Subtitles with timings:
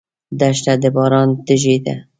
[0.39, 1.95] دښته د باران تږې ده.